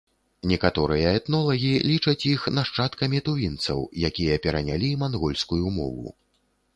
Некаторыя 0.51 1.09
этнолагі 1.17 1.73
лічаць 1.89 2.27
іх 2.29 2.47
нашчадкамі 2.57 3.19
тувінцаў, 3.27 3.83
якія 4.09 4.39
перанялі 4.47 4.89
мангольскую 5.05 5.63
мову. 5.77 6.15